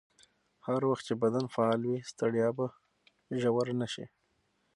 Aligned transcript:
هر 0.65 0.81
وخت 0.89 1.03
چې 1.07 1.13
بدن 1.23 1.45
فعال 1.53 1.81
وي، 1.85 1.97
ستړیا 2.11 2.47
به 2.57 2.65
ژوره 3.41 3.73
نه 3.81 3.87
شي. 3.93 4.05